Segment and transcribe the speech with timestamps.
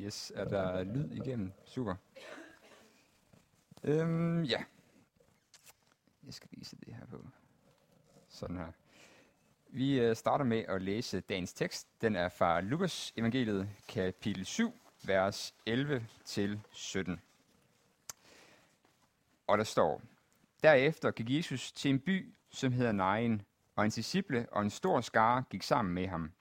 [0.00, 1.52] Yes, er der lyd igennem?
[1.64, 1.94] Super.
[3.84, 4.64] Øhm, ja.
[6.24, 7.26] Jeg skal vise det her på.
[8.28, 8.72] Sådan her.
[9.68, 11.88] Vi øh, starter med at læse dagens tekst.
[12.00, 17.16] Den er fra Lukas evangeliet, kapitel 7, vers 11-17.
[19.46, 20.02] Og der står,
[20.62, 23.42] Derefter gik Jesus til en by, som hedder Nain,
[23.76, 26.32] og en disciple og en stor skare gik sammen med ham.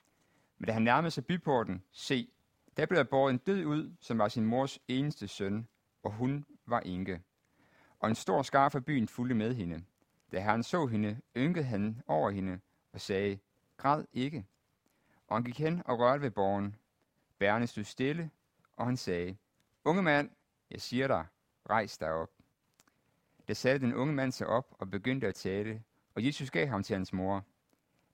[0.57, 2.29] Men da han nærmede sig byporten, se,
[2.79, 5.67] der blev der båret en død ud, som var sin mors eneste søn,
[6.03, 7.21] og hun var enke.
[7.99, 9.83] Og en stor skar fra byen fulgte med hende.
[10.31, 12.59] Da herren så hende, ynkede han over hende
[12.93, 13.39] og sagde,
[13.77, 14.45] græd ikke.
[15.27, 16.75] Og han gik hen og rørte ved borgen.
[17.39, 18.31] Bærene stod stille,
[18.73, 19.37] og han sagde,
[19.85, 20.29] unge mand,
[20.71, 21.25] jeg siger dig,
[21.69, 22.31] rejs dig op.
[23.47, 25.83] Da satte den unge mand sig op og begyndte at tale,
[26.15, 27.45] og Jesus gav ham til hans mor.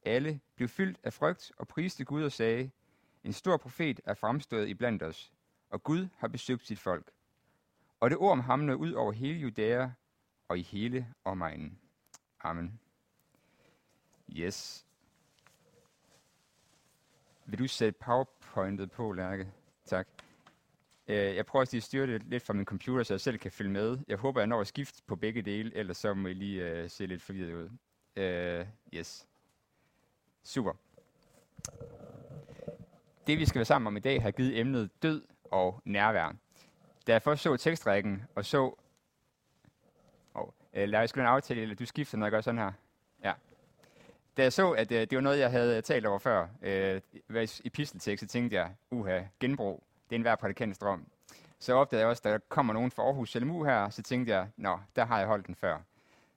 [0.06, 2.72] Alle blev fyldt af frygt og priste Gud og sagde,
[3.26, 5.32] en stor profet er fremstået i blandt os,
[5.70, 7.12] og Gud har besøgt sit folk.
[8.00, 9.90] Og det ord om ham nåede ud over hele Judæa
[10.48, 11.80] og i hele omegnen.
[12.44, 12.80] Amen.
[14.32, 14.86] Yes.
[17.46, 19.52] Vil du sætte powerpointet på, Lærke?
[19.86, 20.08] Tak.
[21.08, 23.72] Øh, jeg prøver at styre det lidt fra min computer, så jeg selv kan følge
[23.72, 23.98] med.
[24.08, 26.90] Jeg håber, jeg når at skifte på begge dele, ellers så må I lige uh,
[26.90, 27.70] se lidt forvirret ud.
[28.18, 29.28] Uh, yes.
[30.44, 30.74] Super.
[33.28, 36.36] Det, vi skal være sammen om i dag, har givet emnet død og nærvær.
[37.08, 38.76] Da jeg først så tekstrækken og så...
[40.34, 42.72] Oh, øh, lad os en aftale, eller du skifter, når jeg gør sådan her.
[43.24, 43.34] Ja.
[44.38, 47.02] Da jeg så, at øh, det var noget, jeg havde øh, talt over før, øh,
[47.64, 51.08] i pisteltekst, så tænkte jeg, uha, genbrug, det er en hver prædikants drøm.
[51.60, 54.48] Så opdagede jeg også, at der kommer nogen fra Aarhus LMU her, så tænkte jeg,
[54.58, 55.78] nå, der har jeg holdt den før.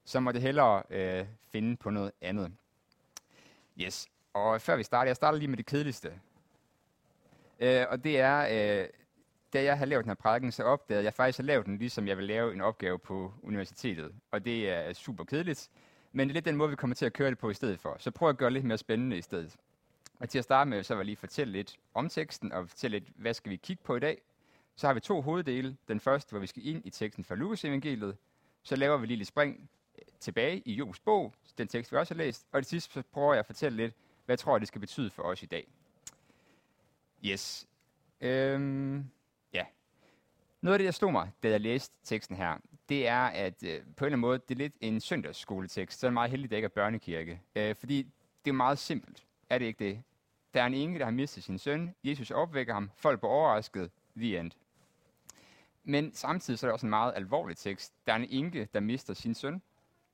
[0.04, 2.52] Så må det hellere øh, finde på noget andet.
[3.80, 6.12] Yes, og før vi starter, jeg starter lige med det kedeligste.
[7.58, 8.38] Øh, og det er,
[8.82, 8.88] øh,
[9.52, 12.08] da jeg har lavet den her prædiken, så opdagede jeg faktisk, har lavet den, ligesom
[12.08, 14.12] jeg vil lave en opgave på universitetet.
[14.30, 15.70] Og det er super kedeligt,
[16.12, 17.80] men det er lidt den måde, vi kommer til at køre det på i stedet
[17.80, 17.96] for.
[17.98, 19.56] Så prøv at gøre det lidt mere spændende i stedet.
[20.20, 22.98] Og til at starte med, så vil jeg lige fortælle lidt om teksten, og fortælle
[22.98, 24.22] lidt, hvad skal vi kigge på i dag.
[24.76, 25.76] Så har vi to hoveddele.
[25.88, 28.16] Den første, hvor vi skal ind i teksten fra Lukas evangeliet.
[28.62, 32.14] Så laver vi lige lidt spring øh, tilbage i Jobs bog, den tekst, vi også
[32.14, 32.46] har læst.
[32.52, 35.10] Og det sidste, så prøver jeg at fortælle lidt, hvad jeg tror, det skal betyde
[35.10, 35.68] for os i dag.
[37.24, 37.68] Yes.
[38.20, 39.10] Øhm,
[39.52, 39.64] ja.
[40.60, 42.58] Noget af det, der stod mig, da jeg læste teksten her,
[42.88, 46.06] det er, at øh, på en eller anden måde, det er lidt en søndagsskoletekst, så
[46.06, 47.40] er det meget heldigt, at det ikke er børnekirke.
[47.56, 48.02] Øh, fordi
[48.44, 49.24] det er meget simpelt.
[49.50, 50.02] Er det ikke det?
[50.54, 51.94] Der er en enke, der har mistet sin søn.
[52.04, 52.90] Jesus opvækker ham.
[52.96, 53.90] Folk bliver overrasket.
[54.16, 54.50] The end.
[55.84, 57.92] Men samtidig så er det også en meget alvorlig tekst.
[58.06, 59.62] Der er en enke, der mister sin søn.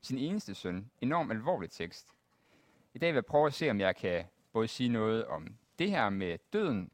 [0.01, 0.91] Sin eneste søn.
[1.01, 2.07] Enormt alvorlig tekst.
[2.93, 5.47] I dag vil jeg prøve at se, om jeg kan både sige noget om
[5.79, 6.91] det her med døden,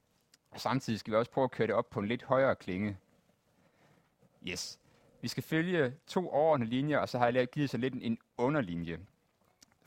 [0.60, 2.98] samtidig skal vi også prøve at køre det op på en lidt højere klinge.
[4.48, 4.80] Yes.
[5.22, 9.00] Vi skal følge to overordnede linjer, og så har jeg givet så lidt en underlinje.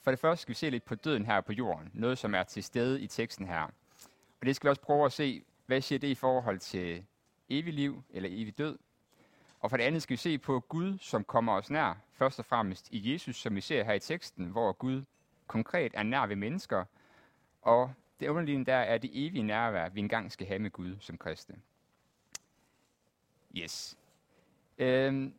[0.03, 2.42] For det første skal vi se lidt på døden her på jorden, noget som er
[2.42, 3.62] til stede i teksten her.
[4.41, 7.04] Og det skal vi også prøve at se, hvad siger det i forhold til
[7.48, 8.78] evig liv eller evig død.
[9.60, 12.44] Og for det andet skal vi se på Gud, som kommer os nær, først og
[12.44, 15.04] fremmest i Jesus, som vi ser her i teksten, hvor Gud
[15.47, 16.84] konkret er nær ved mennesker,
[17.62, 17.92] og
[18.24, 21.56] det underliggende der er det evige nærvær, vi engang skal have med Gud som kristne.
[23.56, 23.96] Yes.
[24.78, 25.34] Øhm,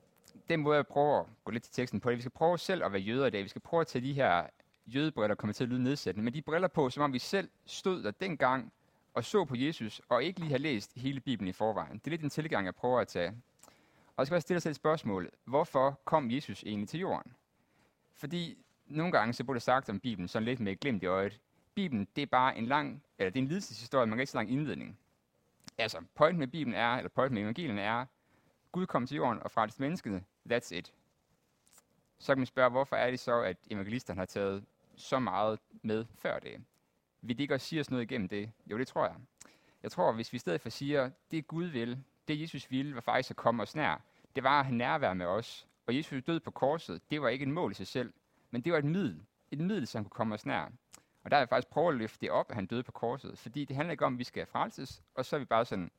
[0.49, 2.83] den måde, jeg prøver at gå lidt til teksten på det, vi skal prøve selv
[2.83, 3.43] at være jøder i dag.
[3.43, 4.47] Vi skal prøve at tage de her
[4.87, 8.03] jødebriller, kommer til at lyde nedsættende, men de briller på, som om vi selv stod
[8.03, 8.73] der dengang
[9.13, 11.97] og så på Jesus, og ikke lige har læst hele Bibelen i forvejen.
[11.97, 13.29] Det er lidt en tilgang, jeg prøver at tage.
[14.07, 15.31] Og jeg skal bare stille os et spørgsmål.
[15.45, 17.33] Hvorfor kom Jesus egentlig til jorden?
[18.13, 18.57] Fordi
[18.87, 21.39] nogle gange så burde det sagt om Bibelen sådan lidt med glimt i øjet.
[21.75, 24.37] Bibelen, det er bare en lang, eller det er en lidelseshistorie, man kan ikke så
[24.37, 24.97] lang indledning.
[25.77, 28.05] Altså, pointen med Bibelen er, eller pointen med evangelien er,
[28.71, 30.23] Gud kom til jorden og frelste mennesket.
[30.51, 30.93] That's it.
[32.19, 34.63] Så kan man spørge, hvorfor er det så, at evangelisterne har taget
[34.95, 36.61] så meget med før det?
[37.21, 38.51] Vil det ikke også sige os noget igennem det?
[38.65, 39.15] Jo, det tror jeg.
[39.83, 43.01] Jeg tror, hvis vi i stedet for siger, det Gud vil, det Jesus ville, var
[43.01, 44.01] faktisk at komme os nær.
[44.35, 45.67] Det var at have nærvær med os.
[45.87, 48.13] Og Jesus død på korset, det var ikke et mål i sig selv,
[48.51, 49.21] men det var et middel.
[49.51, 50.71] Et middel, som kunne komme os nær.
[51.25, 53.37] Og der har jeg faktisk prøvet at løfte det op, at han døde på korset.
[53.37, 55.91] Fordi det handler ikke om, at vi skal frelses, og så er vi bare sådan,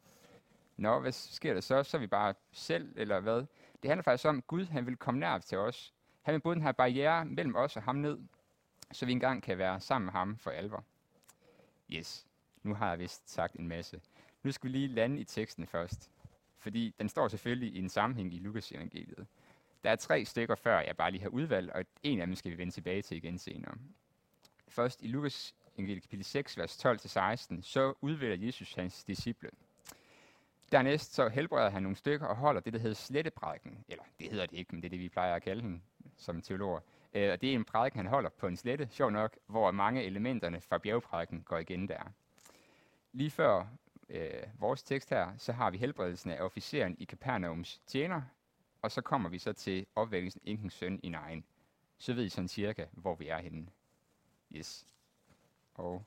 [0.76, 1.82] Nå, hvad sker der så?
[1.82, 3.46] Så er vi bare selv, eller hvad?
[3.82, 5.94] Det handler faktisk om, at Gud han vil komme nær til os.
[6.22, 8.18] Han vil bryde den her barriere mellem os og ham ned,
[8.92, 10.84] så vi engang kan være sammen med ham for alvor.
[11.90, 12.26] Yes,
[12.62, 14.00] nu har jeg vist sagt en masse.
[14.42, 16.10] Nu skal vi lige lande i teksten først,
[16.58, 19.26] fordi den står selvfølgelig i en sammenhæng i Lukas evangeliet.
[19.84, 22.50] Der er tre stykker før, jeg bare lige har udvalgt, og en af dem skal
[22.50, 23.74] vi vende tilbage til igen senere.
[24.68, 29.50] Først i Lukas evangeliet kapitel 6, vers 12-16, så udvælger Jesus hans disciple.
[30.72, 33.84] Dernæst så helbreder han nogle stykker og holder det, der hedder sletteprædiken.
[33.88, 35.82] Eller det hedder det ikke, men det er det, vi plejer at kalde den
[36.16, 36.80] som teologer.
[37.14, 40.04] Øh, og det er en prædiken, han holder på en slette, sjov nok, hvor mange
[40.04, 42.12] elementerne fra bjergprædiken går igen der.
[43.12, 43.66] Lige før
[44.08, 48.22] øh, vores tekst her, så har vi helbredelsen af officeren i Capernaums tjener,
[48.82, 51.44] og så kommer vi så til opvækkelsen Inkens søn i Nejen.
[51.98, 53.66] Så ved I sådan cirka, hvor vi er henne.
[54.56, 54.86] Yes.
[55.74, 56.04] Og,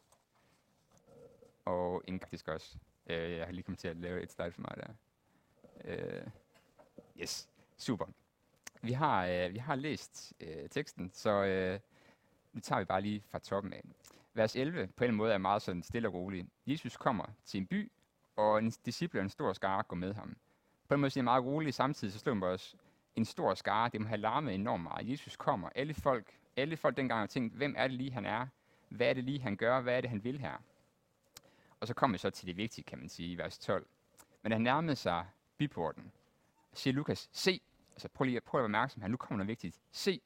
[1.65, 2.77] og en faktisk også.
[3.07, 4.93] Øh, jeg har lige kommet til at lave et slide for mig der.
[5.85, 6.27] Øh,
[7.21, 8.05] yes, super.
[8.81, 11.79] Vi har, øh, vi har læst øh, teksten, så øh,
[12.53, 13.83] nu tager vi bare lige fra toppen af.
[14.33, 16.47] Vers 11 på en måde er meget sådan stille og rolig.
[16.67, 17.91] Jesus kommer til en by,
[18.35, 20.37] og en disciple og en stor skare går med ham.
[20.87, 22.75] På en måde siger meget roligt, samtidig så slår man også
[23.15, 25.09] en stor skare, det må have larmet enormt meget.
[25.09, 28.47] Jesus kommer, alle folk, alle folk dengang har tænkt, hvem er det lige, han er?
[28.89, 29.81] Hvad er det lige, han gør?
[29.81, 30.57] Hvad er det, han vil her?
[31.79, 33.87] Og så kommer vi så til det vigtige, kan man sige, i vers 12.
[34.41, 35.25] Men han nærmede sig
[35.57, 36.11] biporten.
[36.73, 37.61] Siger Lukas, se,
[37.91, 39.79] altså prøv lige prøv at være opmærksom her, nu kommer noget vigtigt.
[39.91, 40.21] Se,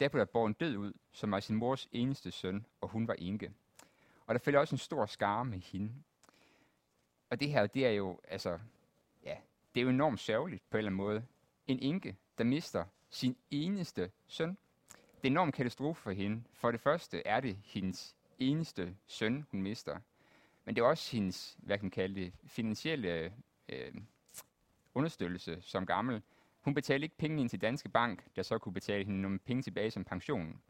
[0.00, 3.08] der blev der borgen en død ud, som var sin mors eneste søn, og hun
[3.08, 3.52] var enke.
[4.26, 5.92] Og der følger også en stor skare med hende.
[7.30, 8.58] Og det her, det er jo, altså,
[9.24, 9.36] ja,
[9.74, 11.26] det er jo enormt sørgeligt på en eller anden måde.
[11.66, 14.58] En enke, der mister sin eneste søn.
[15.24, 16.42] Det er en enorm katastrofe for hende.
[16.52, 19.98] For det første er det hendes eneste søn, hun mister.
[20.64, 23.32] Men det er også hendes, hvad kan man kalde det, finansielle
[23.68, 23.92] øh,
[24.94, 26.22] understøttelse som gammel.
[26.60, 29.62] Hun betalte ikke penge ind til Danske Bank, der så kunne betale hende nogle penge
[29.62, 30.60] tilbage som pension.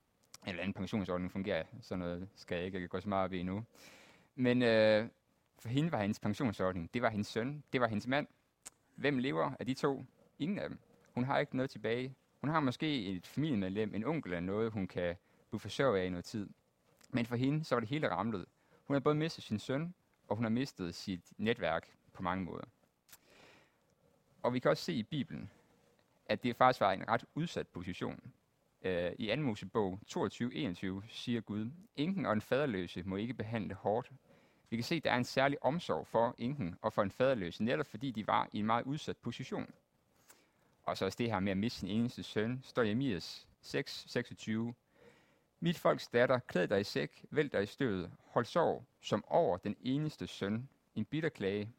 [0.47, 3.65] Eller anden pensionsordning fungerer, sådan noget skal jeg ikke gå så meget op i nu.
[4.35, 5.09] Men øh,
[5.59, 8.27] for hende var hendes pensionsordning, det var hendes søn, det var hendes mand.
[8.95, 10.05] Hvem lever af de to?
[10.39, 10.79] Ingen af dem.
[11.15, 12.15] Hun har ikke noget tilbage.
[12.45, 15.17] Hun har måske et familiemedlem, en onkel eller noget, hun kan
[15.49, 16.49] blive forsørget af i noget tid.
[17.11, 18.47] Men for hende, så var det hele ramlet.
[18.85, 19.95] Hun har både mistet sin søn,
[20.29, 22.65] og hun har mistet sit netværk på mange måder.
[24.43, 25.51] Og vi kan også se i Bibelen,
[26.27, 28.33] at det faktisk var en ret udsat position.
[28.83, 29.43] Øh, I 2.
[29.43, 34.13] Mosebog 22.21 siger Gud, Enken og en faderløse må ikke behandle hårdt.
[34.71, 37.65] Vi kan se, at der er en særlig omsorg for enken og for en faderløse,
[37.65, 39.67] netop fordi de var i en meget udsat position.
[40.85, 43.21] Og så også det her med at miste sin eneste søn, står i
[43.61, 44.75] 6, 26.
[45.61, 49.57] Mit folks datter, klæd dig i sæk, væld dig i støvet, hold sorg som over
[49.57, 51.73] den eneste søn, en bitter klage,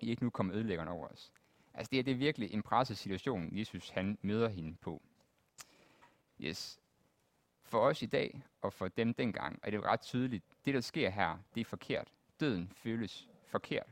[0.00, 1.32] I ikke nu kommer ødelæggeren over os.
[1.74, 5.02] Altså det er, det er virkelig en presset situation, Jesus han møder hende på.
[6.40, 6.80] Yes.
[7.62, 11.10] For os i dag, og for dem dengang, er det ret tydeligt, det der sker
[11.10, 12.12] her, det er forkert.
[12.40, 13.86] Døden føles forkert.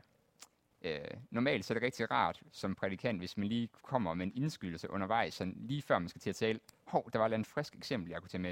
[0.81, 0.99] Øh,
[1.29, 4.89] normalt så er det rigtig rart som prædikant, hvis man lige kommer med en indskydelse
[4.89, 8.11] undervejs, sådan lige før man skal til at tale, hov, der var et frisk eksempel,
[8.11, 8.51] jeg kunne tage med.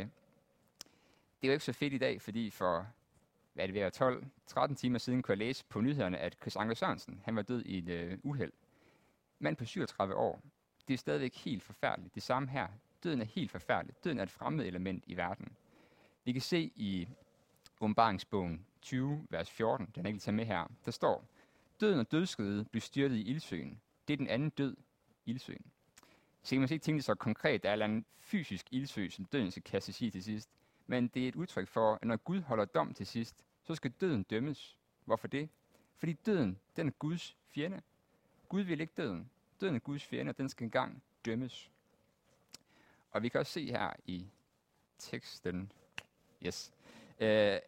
[1.41, 2.87] Det er jo ikke så fedt i dag, fordi for
[3.53, 6.75] hvad er det være, 12-13 timer siden kunne jeg læse på nyhederne, at Chris Anker
[6.75, 8.51] Sørensen, han var død i et øh, uheld
[9.39, 10.41] mand på 37 år.
[10.87, 12.15] Det er stadigvæk helt forfærdeligt.
[12.15, 12.67] Det samme her.
[13.03, 13.95] Døden er helt forfærdelig.
[14.03, 15.47] Døden er et fremmed element i verden.
[16.23, 17.09] Vi kan se i
[17.81, 21.25] åbenbaringsbogen 20, vers 14, den er ikke taget med her, der står,
[21.81, 23.81] Døden og dødskriget blev styrtet i ildsøen.
[24.07, 24.77] Det er den anden død,
[25.25, 25.65] ildsøen.
[26.43, 29.51] Så kan man ikke tænke det så konkret, der er en fysisk ildsø, som døden
[29.51, 30.49] skal kastes i til sidst.
[30.87, 33.91] Men det er et udtryk for, at når Gud holder dom til sidst, så skal
[33.91, 34.77] døden dømmes.
[35.05, 35.49] Hvorfor det?
[35.97, 37.81] Fordi døden, den er Guds fjende.
[38.49, 39.29] Gud vil ikke døden.
[39.61, 41.71] Døden er Guds fjende, og den skal engang dømmes.
[43.11, 44.27] Og vi kan også se her i
[44.97, 45.71] teksten,
[46.45, 46.71] yes,
[47.19, 47.59] øh,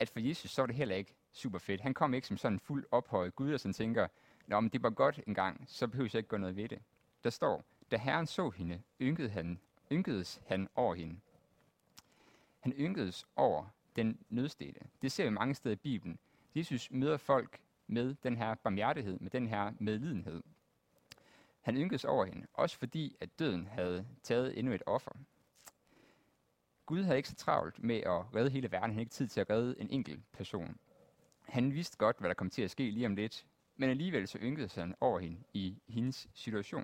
[0.00, 1.80] at for Jesus så er det heller ikke super fedt.
[1.80, 4.08] Han kom ikke som sådan en fuld ophøjet Gud, og sådan tænker,
[4.46, 6.82] Nå, men det var godt en gang, så behøver jeg ikke gøre noget ved det.
[7.24, 9.60] Der står, da Herren så hende, ynkede han,
[9.92, 11.20] ynkedes han over hende.
[12.60, 13.66] Han ynkedes over
[13.96, 14.80] den nødstede.
[15.02, 16.18] Det ser vi mange steder i Bibelen.
[16.54, 20.42] Jesus møder folk med den her barmhjertighed, med den her medlidenhed.
[21.60, 25.12] Han ynkedes over hende, også fordi at døden havde taget endnu et offer.
[26.86, 28.82] Gud havde ikke så travlt med at redde hele verden.
[28.82, 30.78] Han havde ikke tid til at redde en enkelt person.
[31.48, 34.38] Han vidste godt, hvad der kom til at ske lige om lidt, men alligevel så
[34.38, 36.82] ynkede han over hende i hendes situation.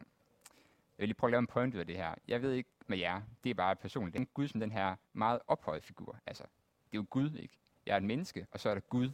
[0.99, 2.15] Jeg vil lige prøve at lave en point ud af det her.
[2.29, 4.17] Jeg ved ikke med jer, det er bare personligt.
[4.17, 6.19] Den Gud som den her meget ophøjet figur.
[6.27, 7.59] Altså, det er jo Gud, ikke?
[7.87, 9.11] Jeg er et menneske, og så er der Gud.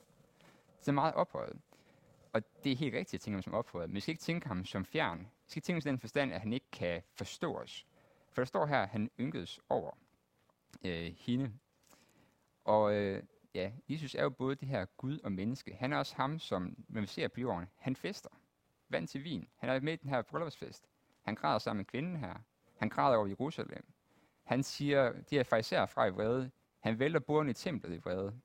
[0.81, 1.61] Så er meget ophøjet.
[2.33, 4.49] Og det er helt rigtigt at tænke ham som ophøjet, men vi skal ikke tænke
[4.49, 5.19] ham som fjern.
[5.19, 7.87] Vi skal tænke ham i den forstand, at han ikke kan forstå os.
[8.33, 9.91] For der står her, at han ynkedes over
[10.85, 11.53] øh, hende.
[12.65, 13.23] Og øh,
[13.55, 15.75] ja, Jesus er jo både det her Gud og menneske.
[15.75, 18.31] Han er også ham, som, når vi ser på jorden, han fester.
[18.89, 19.49] Vand til vin.
[19.57, 20.89] Han er med i den her bryllupsfest.
[21.23, 22.35] Han græder sammen med kvinden her.
[22.77, 23.85] Han græder over Jerusalem.
[24.45, 26.51] Han siger, de er fariserer fra i vrede.
[26.81, 28.41] Han vælter bordene i templet i vrede.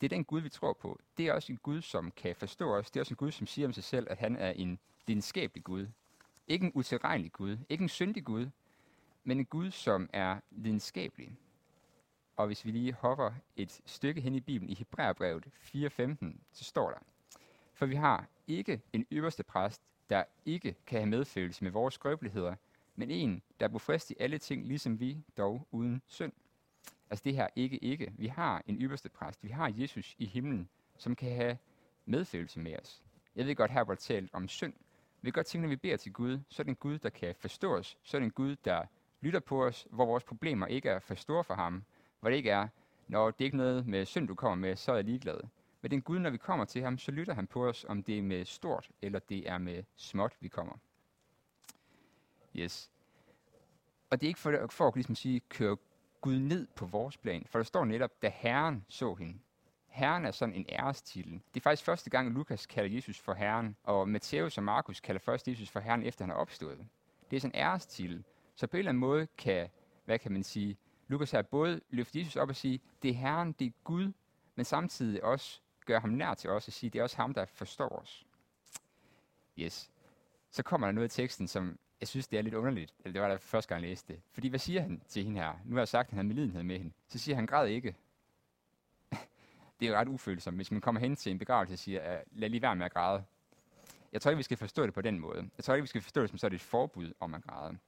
[0.00, 1.00] Det er den Gud, vi tror på.
[1.16, 2.90] Det er også en Gud, som kan forstå os.
[2.90, 5.64] Det er også en Gud, som siger om sig selv, at han er en lidenskabelig
[5.64, 5.86] Gud.
[6.48, 7.58] Ikke en utilregnelig Gud.
[7.68, 8.46] Ikke en syndig Gud.
[9.24, 11.36] Men en Gud, som er lidenskabelig.
[12.36, 16.90] Og hvis vi lige hopper et stykke hen i Bibelen, i Hebræerbrevet 4.15, så står
[16.90, 16.98] der,
[17.74, 22.54] For vi har ikke en øverste præst, der ikke kan have medfølelse med vores skrøbeligheder,
[22.96, 26.32] men en, der er frist i alle ting, ligesom vi, dog uden synd.
[27.10, 28.12] Altså det her ikke, ikke.
[28.18, 29.44] Vi har en ypperste præst.
[29.44, 31.58] Vi har Jesus i himlen, som kan have
[32.04, 33.02] medfølelse med os.
[33.36, 34.74] Jeg ved godt, her var talt om synd.
[35.22, 37.10] Vi kan godt tænke, når vi beder til Gud, så er det en Gud, der
[37.10, 37.98] kan forstå os.
[38.02, 38.84] Så er det en Gud, der
[39.20, 41.84] lytter på os, hvor vores problemer ikke er for store for ham.
[42.20, 42.68] Hvor det ikke er,
[43.08, 45.40] når det er ikke noget med synd, du kommer med, så er jeg ligeglad.
[45.82, 48.18] Men det Gud, når vi kommer til ham, så lytter han på os, om det
[48.18, 50.74] er med stort, eller det er med småt, vi kommer.
[52.56, 52.90] Yes.
[54.10, 55.76] Og det er ikke for, for at ligesom sige, køre
[56.20, 57.46] Gud ned på vores plan.
[57.48, 59.38] For der står netop, da Herren så hende.
[59.86, 61.32] Herren er sådan en ærestitel.
[61.32, 65.18] Det er faktisk første gang, Lukas kalder Jesus for Herren, og Matthæus og Markus kalder
[65.18, 66.86] først Jesus for Herren, efter han er opstået.
[67.30, 68.24] Det er sådan en ærestitel.
[68.54, 69.68] Så på en eller anden måde kan,
[70.04, 70.76] hvad kan man sige,
[71.08, 74.12] Lukas har både løfte Jesus op og sige, det er Herren, det er Gud,
[74.54, 77.44] men samtidig også gøre ham nær til os og sige, det er også ham, der
[77.44, 78.26] forstår os.
[79.58, 79.90] Yes.
[80.50, 82.94] Så kommer der noget i teksten, som jeg synes, det er lidt underligt.
[83.04, 84.22] Eller det var da første gang, jeg læste det.
[84.32, 85.52] Fordi hvad siger han til hende her?
[85.64, 86.92] Nu har jeg sagt, at han har medlidenhed med hende.
[87.08, 87.96] Så siger han, græd ikke.
[89.80, 92.20] det er jo ret ufølsomt, hvis man kommer hen til en begravelse og siger, øh,
[92.32, 93.24] lad lige være med at græde.
[94.12, 95.50] Jeg tror ikke, vi skal forstå det på den måde.
[95.56, 97.78] Jeg tror ikke, vi skal forstå det som så et forbud om at græde.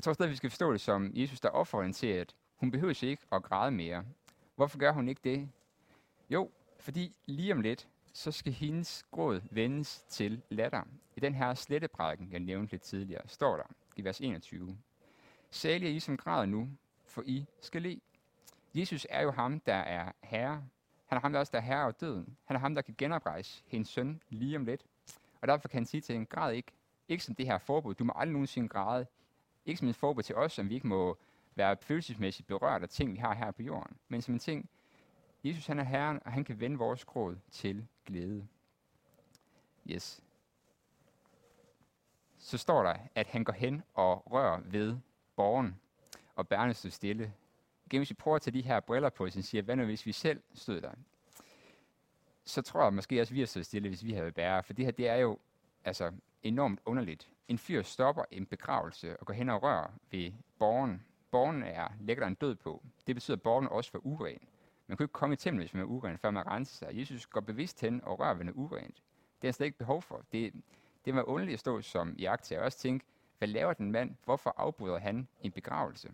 [0.00, 3.04] Jeg tror stadig, vi skal forstå det som Jesus, der opfordrer til, at hun behøver
[3.04, 4.04] ikke at græde mere.
[4.56, 5.48] Hvorfor gør hun ikke det?
[6.30, 10.82] Jo, fordi lige om lidt, så skal hendes gråd vendes til latter.
[11.16, 13.62] I den her sletteprædiken, jeg nævnte lidt tidligere, står der
[13.96, 14.78] i vers 21.
[15.50, 16.68] Særlig er I som græder nu,
[17.04, 18.00] for I skal le.
[18.74, 20.64] Jesus er jo ham, der er herre.
[21.06, 22.36] Han er ham, der også der er herre over døden.
[22.44, 24.84] Han er ham, der kan genoprejse hendes søn lige om lidt.
[25.40, 26.72] Og derfor kan han sige til hende, græd ikke.
[27.08, 27.94] Ikke som det her forbud.
[27.94, 29.06] Du må aldrig nogensinde græde.
[29.66, 31.18] Ikke som en forbud til os, som vi ikke må
[31.54, 33.96] være følelsesmæssigt berørt af ting, vi har her på jorden.
[34.08, 34.68] Men som en ting,
[35.44, 38.48] Jesus han er Herren, og han kan vende vores gråd til glæde.
[39.90, 40.22] Yes.
[42.38, 44.98] Så står der, at han går hen og rører ved
[45.36, 45.80] borgen,
[46.34, 47.32] og bærne stod stille.
[47.86, 50.06] Igen, hvis vi prøver at tage de her briller på, så siger, hvad nu hvis
[50.06, 50.92] vi selv stod der?
[52.44, 54.72] Så tror jeg måske også, at vi har stået stille, hvis vi havde bære, for
[54.72, 55.38] det her, det er jo
[55.84, 57.30] altså, enormt underligt.
[57.48, 61.02] En fyr stopper en begravelse og går hen og rører ved borgen.
[61.30, 62.82] Borgen er, lægger der en død på.
[63.06, 64.38] Det betyder, at borgen også var uren.
[64.86, 66.98] Man kunne ikke komme i templet, hvis man var uren, før man renser sig.
[66.98, 69.02] Jesus går bevidst hen og rører ved noget urent.
[69.42, 70.24] Det er slet ikke behov for.
[70.32, 70.52] Det,
[71.04, 73.04] det var underligt at stå som i akt og også tænke,
[73.38, 74.16] hvad laver den mand?
[74.24, 76.12] Hvorfor afbryder han en begravelse?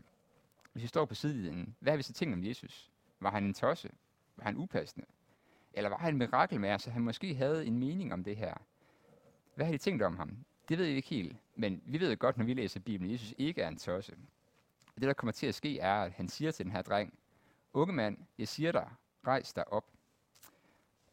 [0.73, 2.91] Hvis vi står på sidelinjen, hvad har vi så tænkt om Jesus?
[3.21, 3.91] Var han en tosse?
[4.37, 5.07] Var han upassende?
[5.73, 8.55] Eller var han en mirakelmager, så han måske havde en mening om det her?
[9.57, 10.37] Hvad har de tænkt om ham?
[10.69, 13.35] Det ved vi ikke helt, men vi ved godt, når vi læser Bibelen, at Jesus
[13.39, 14.17] ikke er en tosse.
[14.95, 17.19] Det, der kommer til at ske, er, at han siger til den her dreng,
[17.73, 18.91] unge mand, jeg siger dig,
[19.27, 19.91] rejs dig op.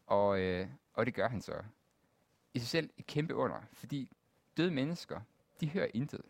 [0.05, 1.63] Og, øh, og det gør han så.
[2.53, 4.11] I sig selv et kæmpe under, fordi
[4.57, 5.21] døde mennesker,
[5.61, 6.21] de hører intet.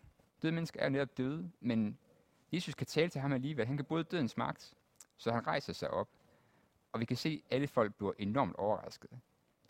[0.42, 1.98] Døde mennesker er netop døde, men
[2.52, 3.66] Jesus kan tale til ham alligevel.
[3.66, 4.74] Han kan bryde dødens magt,
[5.16, 6.08] så han rejser sig op.
[6.92, 9.10] Og vi kan se, at alle folk bliver enormt overrasket.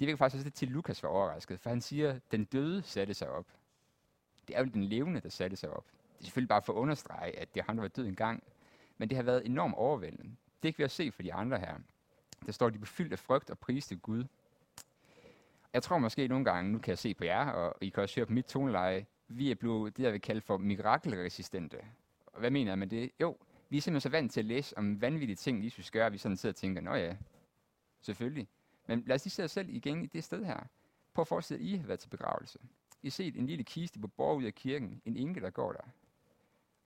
[0.00, 2.44] Det virker faktisk også lidt til, at Lukas var overrasket, for han siger, at den
[2.44, 3.46] døde satte sig op.
[4.48, 5.84] Det er jo den levende, der satte sig op.
[5.84, 8.42] Det er selvfølgelig bare for at understrege, at det er ham, der var død engang.
[8.98, 10.36] Men det har været enormt overvældende.
[10.62, 11.74] Det kan vi også se for de andre her.
[12.46, 14.24] Der står, at de befyldt af frygt og priste Gud.
[15.72, 18.16] Jeg tror måske nogle gange, nu kan jeg se på jer, og I kan også
[18.16, 21.78] høre på mit toneleje, vi er blevet det, jeg vil kalde for mirakelresistente.
[22.26, 23.10] Og hvad mener jeg med det?
[23.20, 23.36] Jo,
[23.68, 26.18] vi er simpelthen så vant til at læse om vanvittige ting, Jesus gør, at vi
[26.18, 27.16] sådan sidder og tænker, nå ja,
[28.00, 28.48] selvfølgelig.
[28.86, 30.60] Men lad os lige se os selv igen i det sted her.
[31.14, 32.58] Prøv at forestille, at I har været til begravelse.
[33.02, 35.72] I har set en lille kiste på borg ud af kirken, en enke, der går
[35.72, 35.84] der.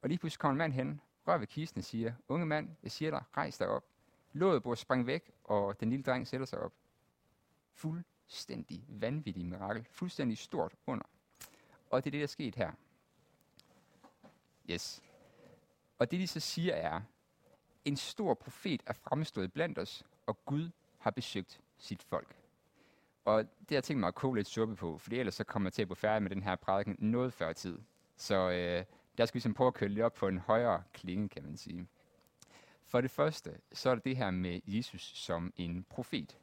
[0.02, 2.90] Og lige pludselig kommer en mand hen, rører ved kisten og siger, unge mand, jeg
[2.90, 3.84] siger dig, rejs dig op.
[4.32, 6.72] Låget burde springe væk, og den lille dreng sætter sig op.
[7.72, 9.86] Fuldstændig vanvittig mirakel.
[9.90, 11.04] Fuldstændig stort under.
[11.90, 12.72] Og det er det, der er sket her.
[14.70, 15.02] Yes.
[15.98, 17.00] Og det, de så siger, er,
[17.84, 22.36] en stor profet er fremstået blandt os, og Gud har besøgt sit folk.
[23.24, 25.66] Og det har jeg tænkt mig at koge lidt suppe på, for ellers så kommer
[25.66, 27.78] jeg til at blive færdig med den her prædiken noget før tid.
[28.16, 28.84] Så øh,
[29.18, 31.56] der skal vi sådan prøve at køre lidt op på en højere klinge, kan man
[31.56, 31.86] sige.
[32.86, 36.38] For det første, så er det det her med Jesus som en profet.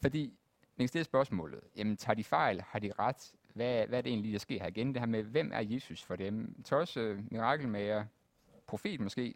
[0.00, 0.38] Fordi,
[0.76, 4.10] man kan stille spørgsmålet, jamen tager de fejl, har de ret, hvad, hvad er det
[4.10, 4.94] egentlig, der sker her igen?
[4.94, 6.62] Det her med, hvem er Jesus for dem?
[6.64, 8.04] Tosse, mirakelmager,
[8.66, 9.34] profet måske?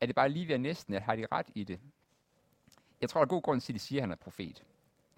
[0.00, 1.80] Er det bare lige ved næsten, at har de ret i det?
[3.02, 4.64] Jeg tror, der er god grund til, at de siger, at han er profet.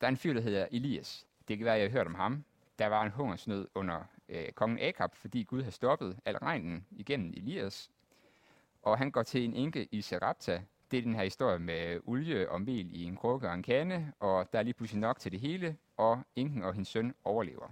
[0.01, 1.27] Der er en fyr, der hedder Elias.
[1.49, 2.45] Det kan være, at jeg har hørt om ham.
[2.79, 7.35] Der var en hungersnød under øh, kongen Akab, fordi Gud havde stoppet al regnen igennem
[7.37, 7.91] Elias.
[8.83, 10.63] Og han går til en enke i Sarabta.
[10.91, 14.13] Det er den her historie med olie og mel i en krukke og en kande,
[14.21, 17.69] og der er lige pludselig nok til det hele, og enken og hendes søn overlever.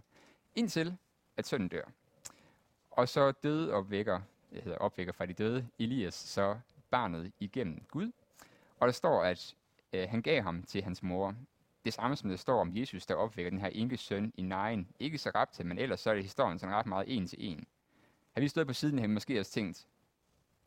[0.54, 0.97] Indtil
[1.37, 1.85] at sønnen dør.
[2.90, 4.21] Og så døde opvækker,
[4.52, 6.59] jeg hedder opvækker fra de døde, Elias, så
[6.90, 8.12] barnet igennem Gud.
[8.81, 9.57] Og der står, at
[9.93, 11.35] øh, han gav ham til hans mor.
[11.85, 14.89] Det samme som der står om Jesus, der opvækker den her enke søn i nejen.
[15.01, 17.67] Ikke så rapte, men ellers så er det historien sådan ret meget en til en.
[18.33, 19.87] Har vi stået på siden af måske også tænkt,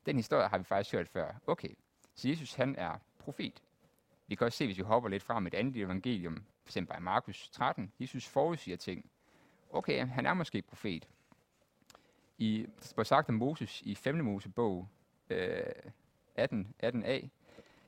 [0.05, 1.33] den historie har vi faktisk hørt før.
[1.47, 1.69] Okay,
[2.15, 3.63] så Jesus han er profet.
[4.27, 6.75] Vi kan også se, hvis vi hopper lidt frem et andet evangelium, f.eks.
[6.75, 9.09] i Markus 13, Jesus forudsiger ting.
[9.69, 11.07] Okay, han er måske profet.
[12.37, 14.15] I, på sagt om Moses i 5.
[14.15, 14.87] Mosebog
[15.29, 15.63] øh,
[16.35, 17.27] 18, 18a,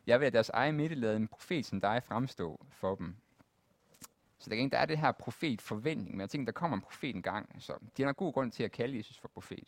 [0.08, 3.16] jeg vil at deres egen midte lade en profet som dig fremstå for dem.
[4.40, 7.22] Så der, der er det her profet-forventning, men jeg tænker, der kommer en profet en
[7.22, 9.68] gang, så de har god grund til at kalde Jesus for profet.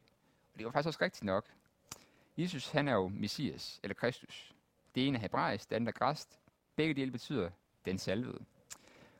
[0.54, 1.46] Og det var faktisk også rigtigt nok.
[2.38, 4.56] Jesus, han er jo Messias, eller Kristus.
[4.96, 6.40] Det ene er hebraisk, det andet er græst.
[6.76, 7.50] Begge dele betyder
[7.86, 8.46] den salvede.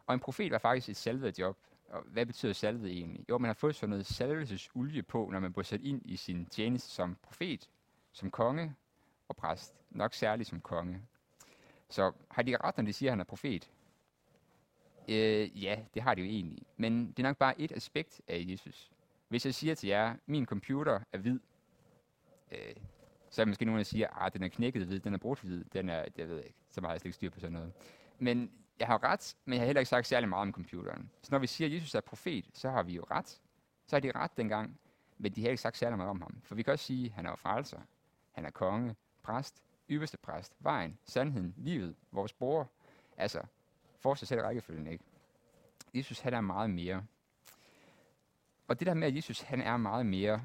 [0.08, 1.58] Og en profet var faktisk et salvet job.
[1.90, 3.30] Og hvad betyder salvet egentlig?
[3.30, 6.46] Jo, man har fået sådan noget salvelsesolie på, når man bliver sat ind i sin
[6.46, 7.70] tjeneste som profet,
[8.12, 8.76] som konge
[9.30, 9.76] og præst.
[9.90, 11.02] Nok særligt som konge.
[11.90, 13.72] Så har de ret, når de siger, at han er profet?
[15.10, 16.66] Øh, ja, det har de jo egentlig.
[16.78, 18.92] Men det er nok bare et aspekt af Jesus.
[19.28, 21.40] Hvis jeg siger til jer, min computer er hvid,
[22.52, 22.76] øh,
[23.30, 25.40] så er måske nogen, der siger, at ah, den er knækket hvid, den er brudt
[25.40, 27.74] hvid, den er, jeg ved ikke, så meget jeg slet ikke styr på sådan noget.
[28.20, 31.10] Men jeg har ret, men jeg har heller ikke sagt særlig meget om computeren.
[31.22, 33.42] Så når vi siger, at Jesus er profet, så har vi jo ret.
[33.86, 34.80] Så har de ret dengang,
[35.18, 36.42] men de har ikke sagt særlig meget om ham.
[36.44, 37.80] For vi kan også sige, at han er frelser,
[38.32, 38.96] han er konge,
[39.30, 42.70] præst, ypperste præst, vejen, sandheden, livet, vores bror.
[43.18, 43.42] Altså,
[44.00, 45.04] for sig selv rækkefølgen, ikke?
[45.94, 47.06] Jesus, han er meget mere.
[48.68, 50.44] Og det der med, at Jesus, han er meget mere,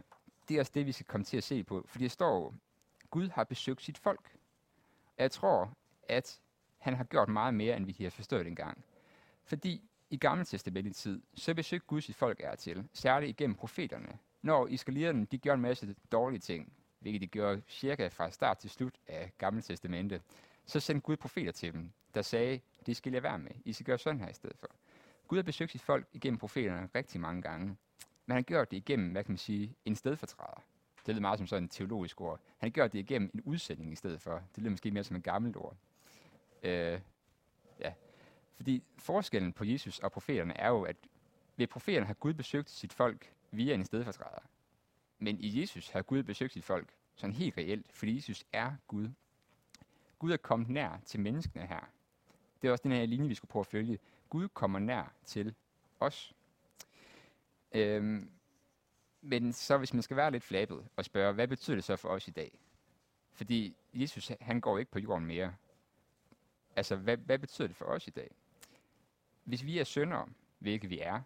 [0.48, 1.84] det er også det, vi skal komme til at se på.
[1.86, 2.54] Fordi det står
[3.10, 4.36] Gud har besøgt sit folk.
[5.18, 5.76] Jeg tror,
[6.08, 6.40] at
[6.78, 8.84] han har gjort meget mere, end vi har forstået engang.
[9.44, 14.18] Fordi i Gamle Testamentet tid, så besøgte Gud sit folk er til, særligt igennem profeterne.
[14.42, 16.72] Når israelitterne, de gjorde en masse dårlige ting,
[17.04, 20.22] hvilket de gjorde cirka fra start til slut af Gamle Testamente,
[20.66, 23.50] så sendte Gud profeter til dem, der sagde, det skal I lade være med.
[23.64, 24.68] I skal gøre sådan her i stedet for.
[25.28, 27.76] Gud har besøgt sit folk igennem profeterne rigtig mange gange.
[28.26, 30.62] Men han gjorde det igennem, hvad kan man sige, en stedfortræder.
[31.06, 32.40] Det lyder meget som sådan et teologisk ord.
[32.58, 34.42] Han gjorde det igennem en udsending i stedet for.
[34.54, 35.76] Det lyder måske mere som et gammelt ord.
[36.62, 37.00] Øh,
[37.80, 37.92] ja.
[38.56, 40.96] Fordi forskellen på Jesus og profeterne er jo, at
[41.56, 44.40] ved profeterne har Gud besøgt sit folk via en stedfortræder.
[45.18, 49.08] Men i Jesus har Gud besøgt sit folk sådan helt reelt, fordi Jesus er Gud.
[50.18, 51.80] Gud er kommet nær til menneskene her.
[52.62, 53.98] Det er også den her linje, vi skulle prøve at følge.
[54.28, 55.54] Gud kommer nær til
[56.00, 56.34] os.
[57.72, 58.30] Øhm,
[59.20, 62.08] men så hvis man skal være lidt flabet og spørge, hvad betyder det så for
[62.08, 62.58] os i dag?
[63.32, 65.54] Fordi Jesus, han går ikke på jorden mere.
[66.76, 68.30] Altså, hvad, hvad betyder det for os i dag?
[69.44, 71.20] Hvis vi er syndere, hvilket vi er,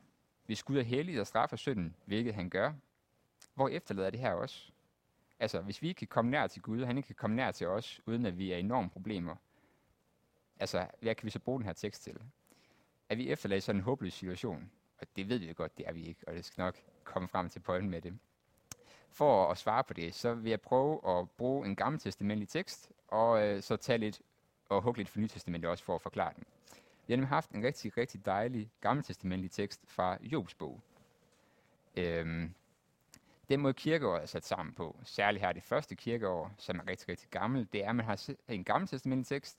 [0.47, 2.73] hvis Gud er hellig og straffer synden, hvilket han gør,
[3.59, 4.71] hvor efterlader det her også?
[5.41, 7.51] Altså, hvis vi ikke kan komme nær til Gud, og han ikke kan komme nær
[7.51, 9.37] til os, uden at vi er enorme problemer,
[10.61, 12.17] altså, hvad kan vi så bruge den her tekst til?
[13.09, 14.71] Er vi efterladt sådan en håbløs situation?
[15.01, 17.29] Og det ved vi jo godt, det er vi ikke, og det skal nok komme
[17.29, 18.19] frem til pointen med det.
[19.11, 23.47] For at svare på det, så vil jeg prøve at bruge en gammeltestamentlig tekst, og
[23.47, 24.23] øh, så tage lidt
[24.69, 26.45] og hugge lidt for Nytestamentet også for at forklare den.
[27.07, 30.81] Vi har nemlig haft en rigtig, rigtig dejlig gammeltestamentlig tekst fra Jobs bog.
[31.97, 32.55] Øhm,
[33.49, 37.09] den måde kirkeåret er sat sammen på, særligt her det første kirkeår, som er rigtig,
[37.09, 39.59] rigtig gammel, det er, at man har en gammeltestamentlig tekst,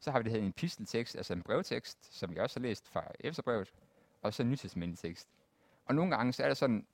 [0.00, 2.88] så har vi det her en pisteltekst, altså en brevtekst, som vi også har læst
[2.88, 3.72] fra Efterbrevet,
[4.22, 5.28] og så en nytestamentlig tekst.
[5.86, 6.86] Og nogle gange så er der sådan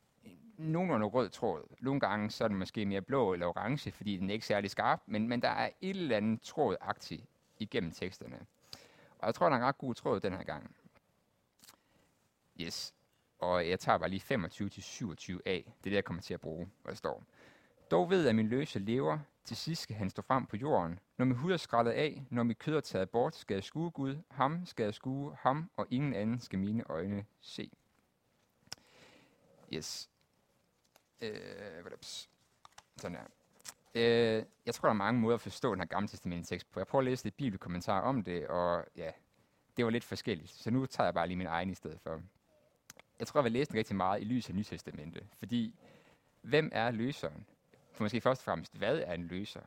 [0.57, 1.63] nogenlunde rød tråd.
[1.81, 4.71] Nogle gange så er den måske mere blå eller orange, fordi den er ikke særlig
[4.71, 7.25] skarp, men, men der er et eller andet trådagtigt
[7.59, 8.47] igennem teksterne.
[9.19, 10.77] Og jeg tror, der er en ret god tråd den her gang.
[12.61, 12.95] Yes.
[13.41, 15.65] Og jeg tager bare lige 25 til 27 af.
[15.65, 17.25] Det er det, jeg kommer til at bruge, hvor jeg står.
[17.91, 20.99] Dog ved at min løse lever, til sidst skal han stå frem på jorden.
[21.19, 23.91] Når min hud er skrællet af, når mit kød er taget bort, skal jeg skue
[23.91, 24.17] Gud.
[24.31, 27.71] Ham skal jeg skue, ham og ingen anden skal mine øjne se.
[29.73, 30.11] Yes.
[31.21, 31.33] Øh,
[32.97, 33.25] sådan der.
[33.95, 36.81] Øh, jeg tror, der er mange måder at forstå den her gamle tekst på.
[36.81, 39.11] Jeg prøver at læse lidt bibelkommentar om det, og ja,
[39.77, 40.51] det var lidt forskelligt.
[40.51, 42.23] Så nu tager jeg bare lige min egen i stedet for.
[43.21, 45.75] Jeg tror, jeg vil læse den rigtig meget i lys af Nytestamentet, fordi
[46.43, 47.47] hvem er løseren?
[47.93, 49.61] For måske først og fremmest, hvad er en løser?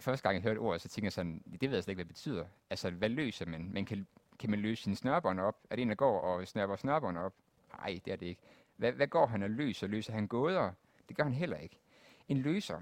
[0.00, 2.04] første gang jeg hørte ordet, så tænkte jeg sådan, det ved jeg slet ikke, hvad
[2.04, 2.46] det betyder.
[2.70, 3.70] Altså, hvad løser man?
[3.72, 4.06] man kan,
[4.38, 5.56] kan man løse sine snørbånd op?
[5.70, 7.34] Er det en, der går og snørper snørbånd op?
[7.78, 8.42] Nej, det er det ikke.
[8.76, 9.86] Hvad, hvad går han og løser?
[9.86, 10.72] Løser han gåder?
[11.08, 11.78] Det gør han heller ikke.
[12.28, 12.80] En løser,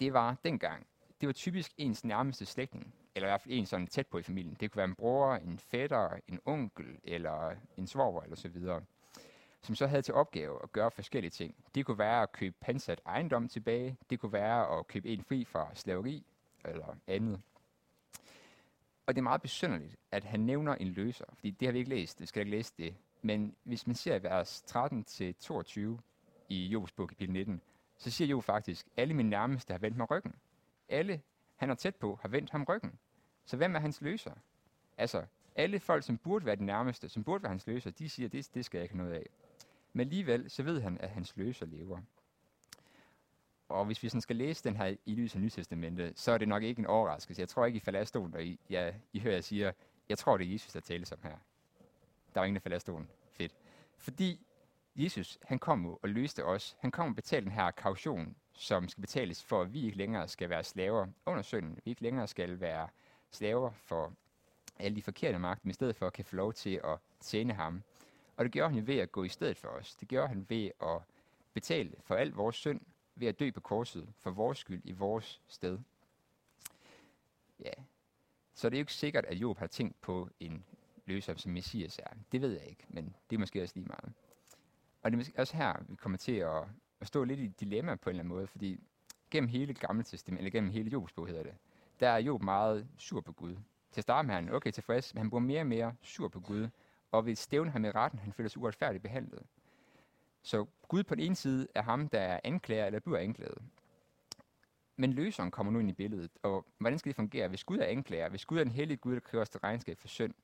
[0.00, 0.86] det var dengang,
[1.20, 4.22] det var typisk ens nærmeste slægtning, eller i hvert fald en sådan tæt på i
[4.22, 4.56] familien.
[4.60, 8.82] Det kunne være en bror, en fætter, en onkel, eller en svoger, eller så videre,
[9.62, 11.54] som så havde til opgave at gøre forskellige ting.
[11.74, 15.44] Det kunne være at købe pansat ejendom tilbage, det kunne være at købe en fri
[15.44, 16.26] fra slaveri,
[16.64, 17.40] eller andet.
[19.06, 21.90] Og det er meget besynderligt, at han nævner en løser, fordi det har vi ikke
[21.90, 22.94] læst, det skal ikke læse det.
[23.22, 24.64] Men hvis man ser vers
[25.96, 26.00] 13-22
[26.48, 27.60] i Jobs bog kapitel 19,
[27.96, 30.34] så siger jo faktisk, alle mine nærmeste har vendt mig ryggen.
[30.88, 31.20] Alle,
[31.60, 32.98] han er tæt på, har vendt ham ryggen.
[33.44, 34.32] Så hvem er hans løser?
[34.98, 35.24] Altså,
[35.56, 38.54] alle folk, som burde være de nærmeste, som burde være hans løser, de siger, det,
[38.54, 39.26] det skal jeg ikke have noget af.
[39.92, 42.00] Men alligevel, så ved han, at hans løser lever.
[43.68, 46.48] Og hvis vi sådan skal læse den her i lyset af Nytestamentet, så er det
[46.48, 47.40] nok ikke en overraskelse.
[47.40, 49.72] Jeg tror ikke, I falder af stolen, og I, ja, I hører, jeg siger,
[50.08, 51.36] jeg tror, det er Jesus, der tales om her.
[52.34, 53.08] Der er ingen, der falder af stolen.
[53.30, 53.52] Fedt.
[53.96, 54.46] Fordi
[55.02, 56.76] Jesus, han kom og løste os.
[56.80, 60.28] Han kom og betalte den her kaution, som skal betales for, at vi ikke længere
[60.28, 61.78] skal være slaver under synden.
[61.84, 62.88] Vi ikke længere skal være
[63.30, 64.12] slaver for
[64.78, 67.82] alle de forkerte magter, men i stedet for kan få lov til at tjene ham.
[68.36, 69.94] Og det gjorde han ved at gå i stedet for os.
[69.94, 71.02] Det gjorde han ved at
[71.54, 72.80] betale for al vores synd,
[73.14, 75.78] ved at dø på korset for vores skyld i vores sted.
[77.64, 77.72] Ja,
[78.54, 80.64] så det er jo ikke sikkert, at Job har tænkt på en
[81.06, 82.10] løser, som Messias er.
[82.32, 84.12] Det ved jeg ikke, men det er måske også lige meget.
[85.02, 86.62] Og det er også her, vi kommer til at,
[87.00, 88.80] at stå lidt i et dilemma på en eller anden måde, fordi
[89.30, 91.54] gennem hele Gamle Testament, eller gennem hele Jobs bog hedder det,
[92.00, 93.56] der er Job meget sur på Gud.
[93.92, 96.40] Til at starte med han okay tilfreds, men han bliver mere og mere sur på
[96.40, 96.68] Gud,
[97.12, 99.42] og vil stævne ham i retten, han føler sig uretfærdigt behandlet.
[100.42, 103.58] Så Gud på den ene side er ham, der er anklager eller bliver anklaget.
[104.96, 107.48] Men løseren kommer nu ind i billedet, og hvordan skal det fungere?
[107.48, 109.98] Hvis Gud er anklager, hvis Gud er den hellige Gud, der kræver os til regnskab
[109.98, 110.34] for synd,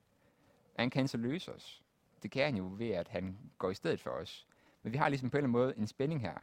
[0.78, 1.82] han kan så løse os.
[2.26, 4.46] Det kan han jo ved, at han går i stedet for os.
[4.82, 6.34] Men vi har ligesom på en eller anden måde en spænding her.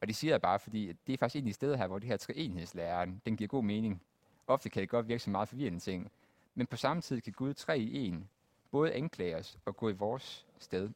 [0.00, 1.86] Og det siger jeg bare, fordi at det er faktisk en af de steder her,
[1.86, 4.02] hvor det her treenhedslæren, den giver god mening.
[4.46, 6.10] Ofte kan det godt virke så meget forvirrende ting.
[6.54, 8.28] Men på samme tid kan Gud tre i en
[8.70, 10.90] både anklage os og gå i vores sted.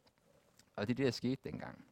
[0.77, 1.85] Og det er det, der skete dengang.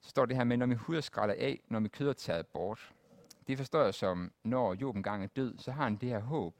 [0.00, 2.12] Så står det her med, når min hud er skrællet af, når mit kød er
[2.12, 2.94] taget bort.
[3.46, 6.54] Det forstår jeg som, når Job engang er død, så har han det her håb.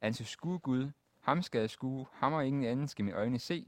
[0.00, 3.38] Altså han skue Gud, ham skal jeg skue, ham og ingen anden skal mine øjne
[3.38, 3.66] se.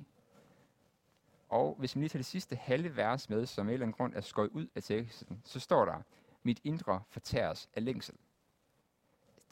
[1.51, 3.97] Og hvis man lige tager det sidste halve vers med, som af en eller anden
[3.97, 6.03] grund er skåret ud af teksten, så står der,
[6.43, 8.15] mit indre fortæres af længsel.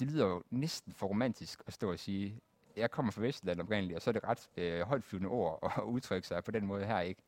[0.01, 2.41] Det lyder jo næsten for romantisk at stå og sige,
[2.77, 6.29] jeg kommer fra Vestland oprindeligt, og så er det ret øh, højtflyvende ord at udtrykke
[6.29, 7.23] sig på den måde her, ikke?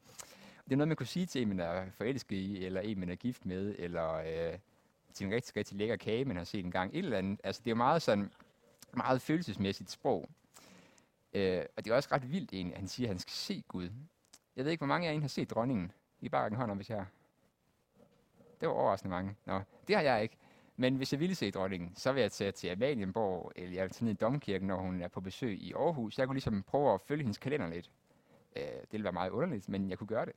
[0.64, 3.10] Det er noget, man kunne sige til en, man er forelsket i, eller en, man
[3.10, 4.58] er gift med, eller øh,
[5.14, 6.94] til en rigtig, rigtig lækker kage, man har set en gang.
[6.94, 7.40] Et eller andet.
[7.44, 8.30] Altså, det er jo meget sådan,
[8.92, 10.28] meget følelsesmæssigt sprog.
[11.32, 13.64] Øh, og det er også ret vildt egentlig, at han siger, at han skal se
[13.68, 13.90] Gud.
[14.56, 15.92] Jeg ved ikke, hvor mange af jer har set dronningen.
[16.20, 17.06] I bare en hånd om, hvis jeg
[18.60, 19.36] Det var overraskende mange.
[19.44, 20.36] Nå, det har jeg ikke.
[20.76, 23.90] Men hvis jeg ville se dronningen, så vil jeg tage til Amalienborg, eller jeg vil
[23.90, 26.18] tage ned i Domkirken, når hun er på besøg i Aarhus.
[26.18, 27.90] Jeg kunne ligesom prøve at følge hendes kalender lidt.
[28.56, 30.32] Øh, det ville være meget underligt, men jeg kunne gøre det.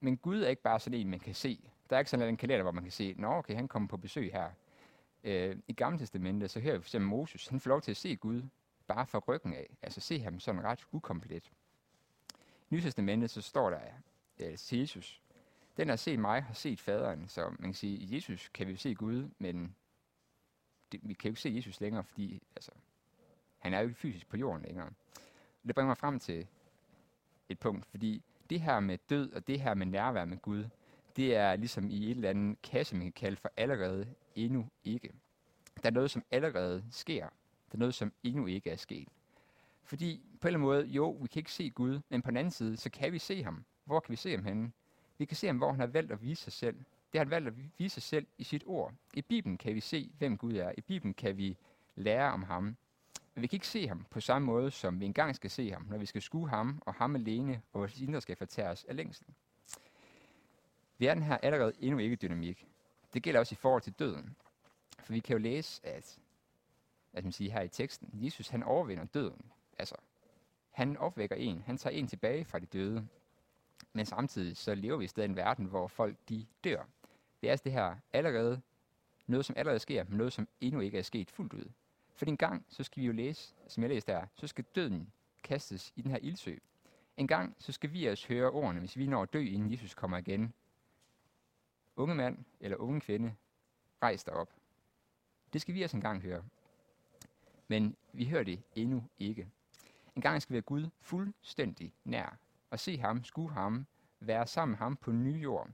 [0.00, 1.70] Men Gud er ikke bare sådan en, man kan se.
[1.90, 3.96] Der er ikke sådan en kalender, hvor man kan se, nå okay, han kommer på
[3.96, 4.50] besøg her.
[5.24, 7.96] Øh, I Gamle Testamentet, så hører vi for eksempel Moses, han får lov til at
[7.96, 8.42] se Gud
[8.86, 9.76] bare fra ryggen af.
[9.82, 11.50] Altså se ham sådan ret ukomplet.
[12.70, 13.80] Nytestamentet, så står der,
[14.38, 15.22] at Jesus,
[15.76, 17.28] den har set mig, har set faderen.
[17.28, 19.74] Så man kan sige, at Jesus kan vi se Gud, men
[20.92, 22.70] det, vi kan jo ikke se Jesus længere, fordi altså,
[23.58, 24.90] han er jo ikke fysisk på jorden længere.
[25.66, 26.46] Det bringer mig frem til
[27.48, 30.64] et punkt, fordi det her med død og det her med nærvær med Gud,
[31.16, 35.12] det er ligesom i et eller andet kasse, man kan kalde for allerede endnu ikke.
[35.82, 37.22] Der er noget, som allerede sker.
[37.22, 39.08] Der er noget, som endnu ikke er sket.
[39.82, 42.36] Fordi på en eller anden måde, jo, vi kan ikke se Gud, men på den
[42.36, 43.64] anden side, så kan vi se ham.
[43.84, 44.72] Hvor kan vi se ham henne?
[45.18, 46.76] Vi kan se ham, hvor han har valgt at vise sig selv.
[47.12, 48.94] Det har han valgt at vise sig selv i sit ord.
[49.14, 50.72] I Bibelen kan vi se, hvem Gud er.
[50.78, 51.56] I Bibelen kan vi
[51.94, 52.76] lære om ham.
[53.34, 55.86] Men vi kan ikke se ham på samme måde, som vi engang skal se ham,
[55.90, 59.26] når vi skal skue ham og ham alene, og vores indre skal fortæres af længsel.
[60.98, 62.66] Verden har allerede endnu ikke dynamik.
[63.14, 64.36] Det gælder også i forhold til døden.
[64.98, 66.18] For vi kan jo læse, at,
[67.12, 69.42] at man siger her i teksten, Jesus han overvinder døden.
[69.78, 69.94] Altså,
[70.80, 73.08] han opvækker en, han tager en tilbage fra de døde.
[73.92, 76.84] Men samtidig så lever vi i stedet i en verden, hvor folk de dør.
[77.40, 78.60] Det er altså det her allerede,
[79.26, 81.64] noget som allerede sker, men noget som endnu ikke er sket fuldt ud.
[82.14, 85.12] For en gang, så skal vi jo læse, som jeg læste der, så skal døden
[85.44, 86.56] kastes i den her ildsø.
[87.16, 89.94] En gang, så skal vi også høre ordene, hvis vi når at dø, inden Jesus
[89.94, 90.54] kommer igen.
[91.96, 93.34] Unge mand eller unge kvinde,
[94.02, 94.54] rejs dig op.
[95.52, 96.44] Det skal vi også engang høre.
[97.68, 99.50] Men vi hører det endnu ikke.
[100.20, 102.38] En gang skal vi have Gud fuldstændig nær,
[102.70, 103.86] og se ham, skue ham,
[104.20, 105.68] være sammen med ham på ny jord.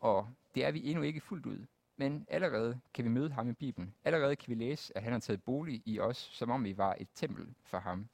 [0.00, 1.66] Og det er vi endnu ikke fuldt ud.
[1.96, 3.94] Men allerede kan vi møde ham i Bibelen.
[4.04, 6.96] Allerede kan vi læse, at han har taget bolig i os, som om vi var
[7.00, 8.08] et tempel for ham.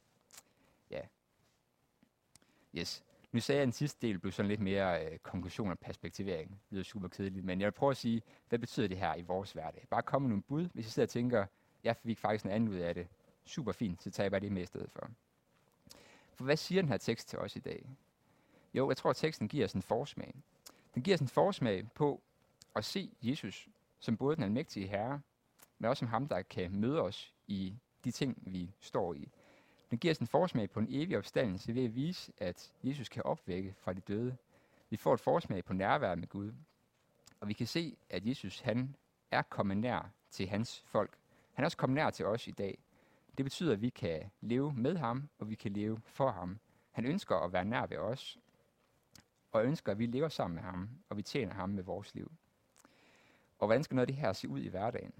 [0.90, 1.00] Ja.
[2.74, 3.04] Yes.
[3.32, 6.50] Nu sagde jeg, at den sidste del blev sådan lidt mere øh, konklusion og perspektivering.
[6.50, 9.22] Det lyder super kedeligt, men jeg vil prøve at sige, hvad betyder det her i
[9.22, 9.86] vores hverdag?
[9.90, 11.46] Bare komme med nogle bud, hvis I sidder og tænker,
[11.84, 13.08] jeg fik faktisk noget andet ud af det.
[13.44, 15.10] Super fint, så taber jeg det med i stedet for.
[16.34, 17.90] For hvad siger den her tekst til os i dag?
[18.74, 20.34] Jo, jeg tror, at teksten giver os en forsmag.
[20.94, 22.22] Den giver os en forsmag på
[22.76, 25.20] at se Jesus som både den almægtige herre,
[25.78, 27.74] men også som ham, der kan møde os i
[28.04, 29.28] de ting, vi står i.
[29.90, 33.22] Den giver os en forsmag på en evig opstandelse ved at vise, at Jesus kan
[33.22, 34.36] opvække fra de døde.
[34.90, 36.52] Vi får et forsmag på nærvær med Gud.
[37.40, 38.96] Og vi kan se, at Jesus han
[39.30, 41.18] er kommet nær til hans folk.
[41.52, 42.78] Han er også kommet nær til os i dag.
[43.36, 46.58] Det betyder, at vi kan leve med ham, og vi kan leve for ham.
[46.90, 48.38] Han ønsker at være nær ved os,
[49.52, 52.32] og ønsker, at vi lever sammen med ham, og vi tjener ham med vores liv.
[53.58, 55.12] Og hvordan skal noget af det her se ud i hverdagen?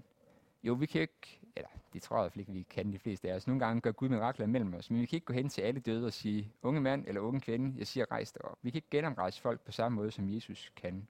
[0.63, 3.47] Jo, vi kan ikke, eller det tror jeg ikke, vi kan de fleste af os.
[3.47, 5.79] Nogle gange gør Gud mirakler mellem os, men vi kan ikke gå hen til alle
[5.79, 8.57] døde og sige, unge mand eller unge kvinde, jeg siger, rejs dig op.
[8.61, 11.07] Vi kan ikke genomrejse folk på samme måde, som Jesus kan.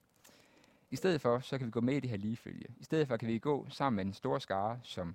[0.90, 2.66] I stedet for, så kan vi gå med i det her ligefølge.
[2.78, 5.14] I stedet for kan vi gå sammen med en stor skare, som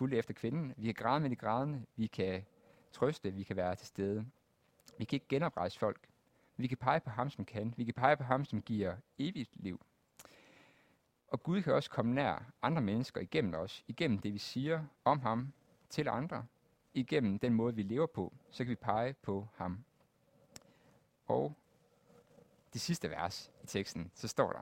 [0.00, 0.74] fulgte efter kvinden.
[0.76, 2.44] Vi kan græde med de grædende, vi kan
[2.92, 4.26] trøste, vi kan være til stede.
[4.98, 6.08] Vi kan ikke genoprejse folk.
[6.56, 7.74] Vi kan pege på ham, som kan.
[7.76, 9.80] Vi kan pege på ham, som giver evigt liv.
[11.28, 15.20] Og Gud kan også komme nær andre mennesker igennem os, igennem det, vi siger om
[15.20, 15.52] ham
[15.88, 16.46] til andre,
[16.94, 19.84] igennem den måde, vi lever på, så kan vi pege på ham.
[21.26, 21.56] Og
[22.72, 24.60] det sidste vers i teksten, så står der,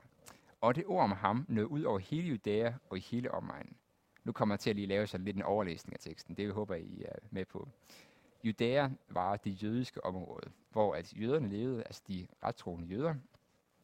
[0.61, 3.77] og det ord om ham nåede ud over hele Judæa og i hele omegnen.
[4.23, 6.37] Nu kommer jeg til at lige lave sådan lidt en overlæsning af teksten.
[6.37, 7.67] Det håber I er med på.
[8.43, 13.15] Judæa var det jødiske område, hvor at jøderne levede, altså de rettroende jøder,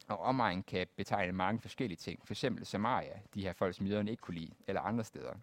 [0.08, 2.20] og omegn kan betegne mange forskellige ting.
[2.26, 5.34] For eksempel Samaria, de her folk, som jøderne ikke kunne lide, eller andre steder.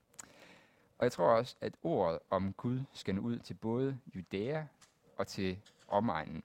[0.97, 4.63] Og jeg tror også, at ordet om Gud skal nå ud til både Judæa
[5.17, 6.43] og til omegnen.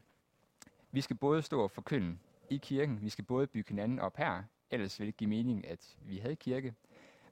[0.90, 2.18] Vi skal både stå og forkynde
[2.50, 5.96] i kirken, vi skal både bygge hinanden op her, ellers ville det give mening, at
[6.00, 6.74] vi havde kirke.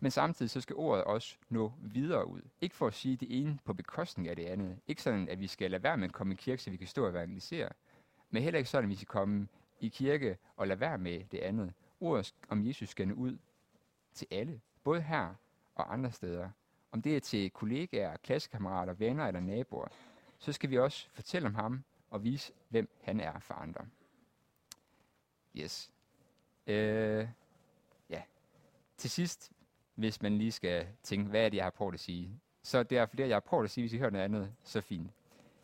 [0.00, 2.40] Men samtidig så skal ordet også nå videre ud.
[2.60, 4.78] Ikke for at sige det ene på bekostning af det andet.
[4.86, 6.86] Ikke sådan, at vi skal lade være med at komme i kirke, så vi kan
[6.86, 7.68] stå og evangelisere.
[8.30, 9.48] Men heller ikke sådan, at vi skal komme
[9.80, 11.72] i kirke og lade være med det andet.
[12.00, 13.38] Ordet om Jesus skal nå ud
[14.14, 15.34] til alle, både her
[15.74, 16.50] og andre steder.
[16.92, 19.88] Om det er til kollegaer, klassekammerater, venner eller naboer,
[20.38, 23.86] så skal vi også fortælle om ham og vise, hvem han er for andre.
[25.56, 25.90] Yes.
[26.66, 27.28] Øh,
[28.10, 28.22] ja.
[28.96, 29.52] Til sidst,
[29.96, 32.98] hvis man lige skal tænke, hvad er det, jeg har prøvet at sige, så det
[32.98, 35.10] er flere, jeg har prøvet at sige, hvis I hører noget andet, så fint.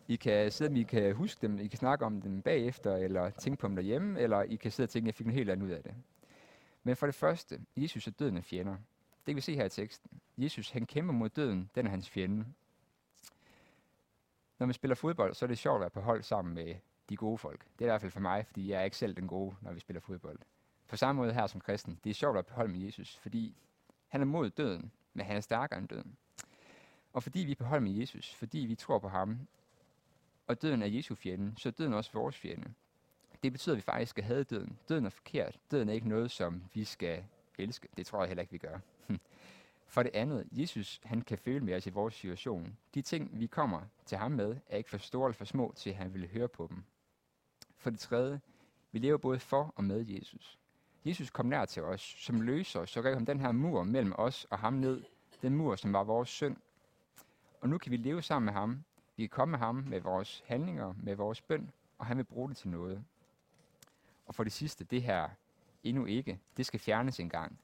[0.08, 3.60] I kan sidde, I kan huske dem, I kan snakke om dem bagefter, eller tænke
[3.60, 5.66] på dem derhjemme, eller I kan sidde og tænke, at jeg fik noget helt andet
[5.66, 5.94] ud af det.
[6.82, 8.76] Men for det første, Jesus er døden af fjender.
[9.26, 10.10] Det kan vi se her i teksten.
[10.38, 12.44] Jesus, han kæmper mod døden, den er hans fjende.
[14.58, 16.74] Når man spiller fodbold, så er det sjovt at være på hold sammen med
[17.08, 17.60] de gode folk.
[17.78, 19.72] Det er i hvert fald for mig, fordi jeg er ikke selv den gode, når
[19.72, 20.38] vi spiller fodbold.
[20.88, 23.16] På samme måde her som kristen, det er sjovt at være på hold med Jesus,
[23.16, 23.56] fordi
[24.12, 26.16] han er mod døden, men han er stærkere end døden.
[27.12, 29.38] Og fordi vi er på hold med Jesus, fordi vi tror på ham,
[30.46, 32.72] og døden er Jesu fjende, så er døden også vores fjende.
[33.42, 34.78] Det betyder, at vi faktisk skal have døden.
[34.88, 35.60] Døden er forkert.
[35.70, 37.24] Døden er ikke noget, som vi skal
[37.58, 37.88] elske.
[37.96, 38.78] Det tror jeg heller ikke, vi gør.
[39.86, 42.76] For det andet, Jesus han kan føle med os i vores situation.
[42.94, 45.90] De ting, vi kommer til ham med, er ikke for store eller for små, til
[45.90, 46.84] at han ville høre på dem.
[47.76, 48.40] For det tredje,
[48.92, 50.58] vi lever både for og med Jesus.
[51.04, 54.46] Jesus kom nær til os, som løser, så rev han den her mur mellem os
[54.50, 55.02] og ham ned.
[55.42, 56.56] Den mur, som var vores synd.
[57.60, 58.84] Og nu kan vi leve sammen med ham,
[59.16, 62.48] vi kan komme med ham med vores handlinger, med vores bøn, og han vil bruge
[62.48, 63.04] det til noget.
[64.26, 65.28] Og for det sidste, det her
[65.84, 67.58] endnu ikke, det skal fjernes en gang.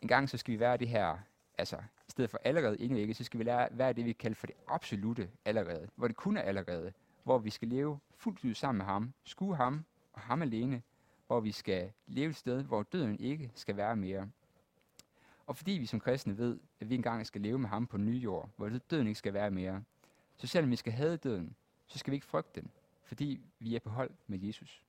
[0.00, 1.18] En gang så skal vi være det her,
[1.58, 4.34] altså i stedet for allerede endnu ikke, så skal vi lære, være det, vi kalder
[4.34, 6.92] for det absolute allerede, hvor det kun er allerede,
[7.24, 10.82] hvor vi skal leve fuldt ud sammen med ham, skue ham og ham alene,
[11.32, 14.30] hvor vi skal leve et sted, hvor døden ikke skal være mere.
[15.46, 18.14] Og fordi vi som kristne ved, at vi engang skal leve med ham på ny
[18.14, 19.84] jord, hvor døden ikke skal være mere,
[20.36, 22.70] så selvom vi skal have døden, så skal vi ikke frygte den,
[23.04, 24.84] fordi vi er på hold med Jesus.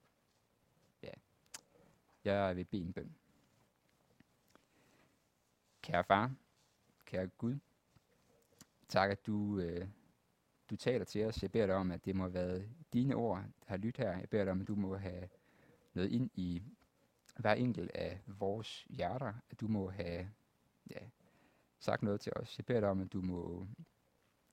[1.03, 1.11] Ja,
[2.23, 3.15] jeg vil bede en bøn.
[5.81, 6.31] Kære far,
[7.05, 7.57] kære Gud,
[8.87, 9.87] tak at du, øh,
[10.69, 11.41] du taler til os.
[11.41, 14.17] Jeg beder dig om, at det må have været dine ord, der har lyttet her.
[14.17, 15.29] Jeg beder dig om, at du må have
[15.93, 16.63] noget ind i
[17.37, 19.33] hver enkelt af vores hjerter.
[19.49, 20.29] At du må have
[20.89, 20.99] ja,
[21.79, 22.57] sagt noget til os.
[22.57, 23.67] Jeg beder dig om, at du må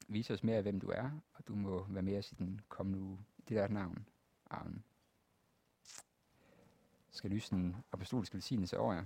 [0.09, 2.61] vise os mere af, hvem du er, og du må være med os i den
[2.69, 3.19] kommende uge.
[3.49, 4.07] Det der navn.
[4.51, 4.85] Amen.
[7.11, 9.05] Skal lyse den apostoliske velsignelse over jer.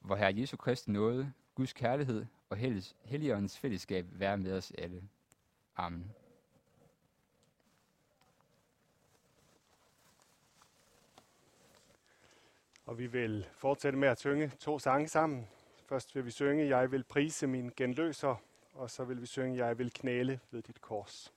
[0.00, 2.56] Hvor Herre Jesu Kristi nåde, Guds kærlighed og
[3.04, 5.08] Helligåndens fællesskab være med os alle.
[5.76, 6.12] Amen.
[12.86, 15.48] Og vi vil fortsætte med at synge to sange sammen.
[15.88, 18.42] Først vil vi synge, Jeg vil prise min genløser,
[18.74, 21.32] og så vil vi synge, Jeg vil knæle ved dit kors.